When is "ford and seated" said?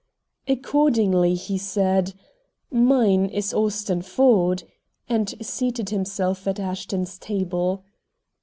4.01-5.91